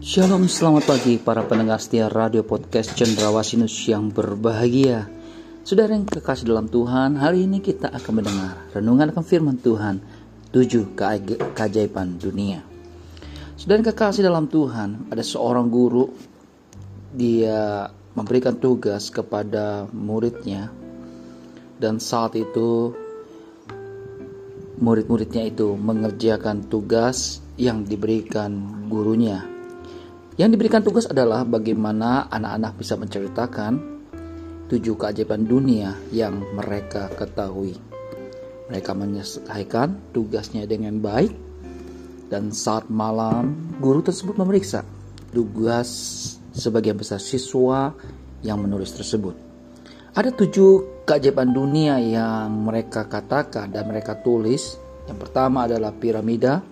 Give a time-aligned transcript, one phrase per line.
[0.00, 5.04] Shalom, selamat pagi para pendengar setia radio podcast Cendrawasinus yang berbahagia.
[5.60, 10.00] Saudara yang kekasih dalam Tuhan, hari ini kita akan mendengar renungan akan firman Tuhan,
[10.56, 12.64] tujuh keajaiban dunia.
[13.60, 16.08] Saudara yang kekasih dalam Tuhan, ada seorang guru,
[17.12, 20.72] dia memberikan tugas kepada muridnya,
[21.76, 22.96] dan saat itu
[24.80, 29.59] murid-muridnya itu mengerjakan tugas yang diberikan gurunya
[30.40, 33.76] yang diberikan tugas adalah bagaimana anak-anak bisa menceritakan
[34.72, 37.76] tujuh keajaiban dunia yang mereka ketahui.
[38.72, 41.36] Mereka menyelesaikan tugasnya dengan baik
[42.32, 43.52] dan saat malam
[43.84, 44.80] guru tersebut memeriksa
[45.28, 45.92] tugas
[46.56, 47.92] sebagian besar siswa
[48.40, 49.36] yang menulis tersebut.
[50.16, 54.80] Ada tujuh keajaiban dunia yang mereka katakan dan mereka tulis.
[55.04, 56.64] Yang pertama adalah piramida,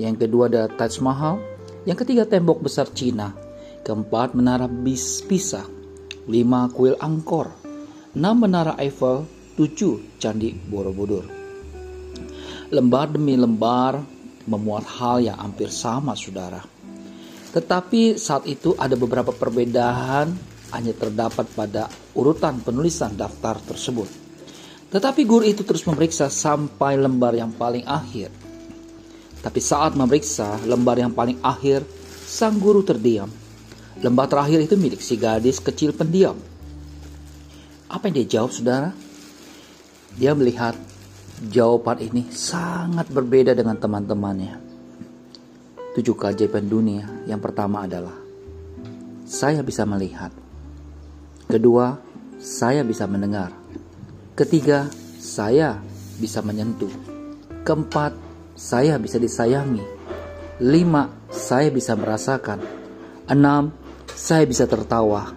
[0.00, 1.51] yang kedua adalah Taj Mahal,
[1.82, 3.34] yang ketiga tembok besar Cina.
[3.82, 5.66] Keempat menara bis Pisa.
[6.30, 7.50] Lima kuil Angkor.
[8.14, 9.26] Enam menara Eiffel.
[9.52, 11.28] Tujuh candi Borobudur.
[12.72, 14.00] Lembar demi lembar
[14.48, 16.64] memuat hal yang hampir sama saudara.
[17.52, 20.32] Tetapi saat itu ada beberapa perbedaan
[20.72, 24.08] hanya terdapat pada urutan penulisan daftar tersebut.
[24.88, 28.41] Tetapi guru itu terus memeriksa sampai lembar yang paling akhir.
[29.42, 31.82] Tapi saat memeriksa lembar yang paling akhir,
[32.24, 33.26] sang guru terdiam.
[33.98, 36.38] Lembar terakhir itu milik si gadis kecil pendiam.
[37.90, 38.94] Apa yang dia jawab, saudara?
[40.14, 40.78] Dia melihat
[41.50, 44.62] jawaban ini sangat berbeda dengan teman-temannya.
[45.92, 48.16] Tujuh keajaiban dunia yang pertama adalah
[49.26, 50.32] saya bisa melihat.
[51.50, 52.00] Kedua,
[52.40, 53.52] saya bisa mendengar.
[54.32, 54.88] Ketiga,
[55.20, 55.76] saya
[56.16, 56.92] bisa menyentuh.
[57.60, 58.16] Keempat,
[58.56, 59.84] saya bisa disayangi.
[60.62, 62.62] Lima, saya bisa merasakan.
[63.26, 63.72] Enam,
[64.12, 65.32] saya bisa tertawa.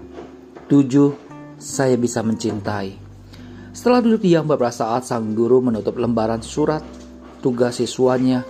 [0.67, 1.15] Tujuh,
[1.57, 2.99] saya bisa mencintai.
[3.75, 6.83] Setelah duduk diam beberapa saat, sang guru menutup lembaran surat
[7.41, 8.45] tugas siswanya,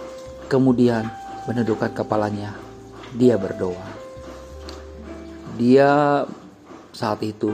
[0.51, 1.07] kemudian
[1.49, 2.53] menundukkan kepalanya.
[3.15, 3.87] Dia berdoa.
[5.55, 6.23] Dia
[6.91, 7.51] saat itu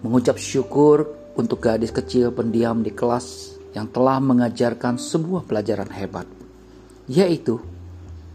[0.00, 6.26] mengucap syukur untuk gadis kecil pendiam di kelas yang telah mengajarkan sebuah pelajaran hebat,
[7.06, 7.62] yaitu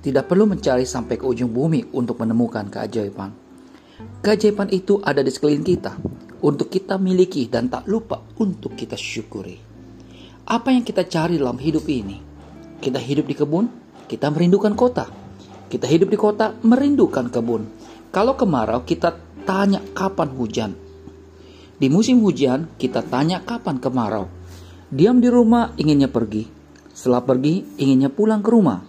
[0.06, 3.34] tidak perlu mencari sampai ke ujung bumi untuk menemukan keajaiban.
[4.22, 5.98] Keajaiban itu ada di sekeliling kita,
[6.46, 9.58] untuk kita miliki dan tak lupa untuk kita syukuri.
[10.46, 12.22] Apa yang kita cari dalam hidup ini?
[12.78, 13.66] Kita hidup di kebun,
[14.06, 15.10] kita merindukan kota.
[15.66, 17.66] Kita hidup di kota, merindukan kebun.
[18.14, 20.72] Kalau kemarau, kita tanya kapan hujan.
[21.76, 24.30] Di musim hujan, kita tanya kapan kemarau.
[24.96, 26.48] Diam di rumah inginnya pergi.
[26.96, 28.80] Setelah pergi inginnya pulang ke rumah.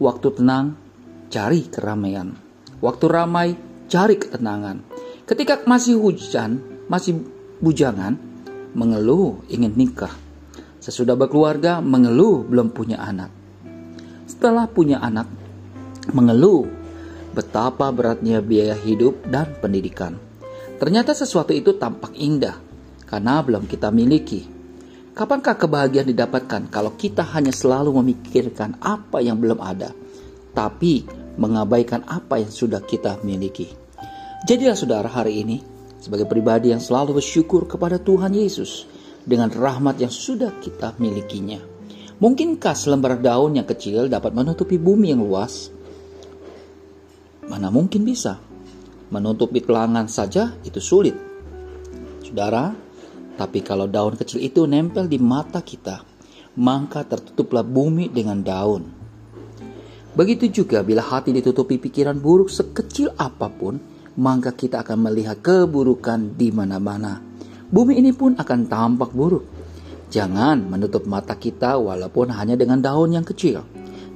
[0.00, 0.80] Waktu tenang
[1.28, 2.32] cari keramaian.
[2.80, 3.52] Waktu ramai
[3.84, 4.80] cari ketenangan.
[5.28, 7.20] Ketika masih hujan, masih
[7.60, 8.16] bujangan,
[8.72, 10.16] mengeluh ingin nikah.
[10.80, 13.28] Sesudah berkeluarga, mengeluh belum punya anak.
[14.24, 15.28] Setelah punya anak,
[16.16, 16.64] mengeluh
[17.36, 20.16] betapa beratnya biaya hidup dan pendidikan.
[20.80, 22.56] Ternyata sesuatu itu tampak indah
[23.04, 24.59] karena belum kita miliki.
[25.10, 29.90] Kapankah kebahagiaan didapatkan kalau kita hanya selalu memikirkan apa yang belum ada,
[30.54, 31.02] tapi
[31.34, 33.66] mengabaikan apa yang sudah kita miliki?
[34.46, 35.58] Jadilah saudara hari ini
[36.00, 38.86] sebagai pribadi yang selalu bersyukur kepada Tuhan Yesus
[39.26, 41.60] dengan rahmat yang sudah kita milikinya.
[42.20, 45.72] Mungkinkah selembar daun yang kecil dapat menutupi bumi yang luas?
[47.48, 48.38] Mana mungkin bisa.
[49.10, 51.16] Menutupi telangan saja itu sulit.
[52.22, 52.70] Saudara,
[53.40, 56.04] tapi kalau daun kecil itu nempel di mata kita,
[56.60, 58.84] maka tertutuplah bumi dengan daun.
[60.12, 63.80] Begitu juga bila hati ditutupi pikiran buruk sekecil apa pun,
[64.20, 67.24] maka kita akan melihat keburukan di mana-mana.
[67.72, 69.48] Bumi ini pun akan tampak buruk.
[70.12, 73.64] Jangan menutup mata kita walaupun hanya dengan daun yang kecil.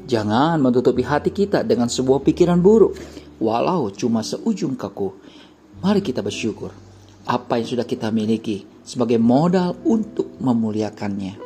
[0.04, 2.92] Jangan menutupi hati kita dengan sebuah pikiran buruk,
[3.40, 5.16] walau cuma seujung kaku.
[5.80, 6.84] Mari kita bersyukur
[7.24, 11.40] apa yang sudah kita miliki sebagai modal untuk memuliakannya.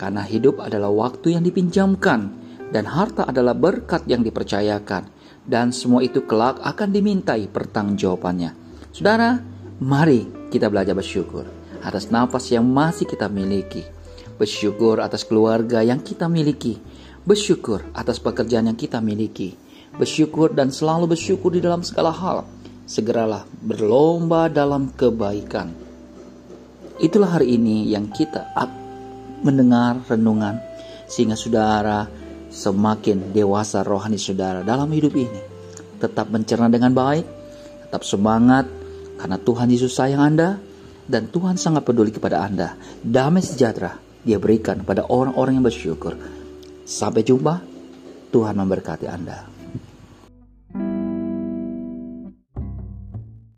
[0.00, 2.32] Karena hidup adalah waktu yang dipinjamkan
[2.72, 5.10] dan harta adalah berkat yang dipercayakan
[5.48, 8.52] dan semua itu kelak akan dimintai pertanggungjawabannya.
[8.92, 9.40] Saudara,
[9.80, 11.44] mari kita belajar bersyukur
[11.84, 13.84] atas nafas yang masih kita miliki.
[14.38, 16.78] Bersyukur atas keluarga yang kita miliki.
[17.26, 19.56] Bersyukur atas pekerjaan yang kita miliki.
[19.98, 22.46] Bersyukur dan selalu bersyukur di dalam segala hal
[22.88, 25.68] segeralah berlomba dalam kebaikan.
[26.98, 28.48] Itulah hari ini yang kita
[29.44, 30.56] mendengar renungan
[31.06, 32.08] sehingga saudara
[32.48, 35.40] semakin dewasa rohani saudara dalam hidup ini.
[36.00, 37.26] Tetap mencerna dengan baik,
[37.86, 38.64] tetap semangat,
[39.20, 40.56] karena Tuhan Yesus sayang Anda,
[41.04, 42.78] dan Tuhan sangat peduli kepada Anda.
[43.04, 46.14] Damai sejahtera dia berikan pada orang-orang yang bersyukur.
[46.88, 47.60] Sampai jumpa,
[48.30, 49.57] Tuhan memberkati Anda.